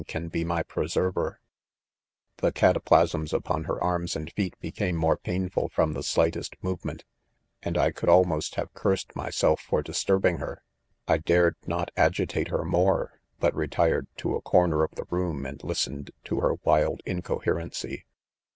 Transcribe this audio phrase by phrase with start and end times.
[0.07, 1.37] can be, my preserver I??
[1.37, 1.41] u
[2.49, 7.05] 'The cataplasms upon her arms and feet became more painful from the slightest move ment;
[7.61, 10.63] and I could almost'' have cursed myself for disturbing her.
[11.07, 15.63] I dared not agitate her more, but retired to a corner of the room and
[15.63, 18.05] listened to her wild incoherency.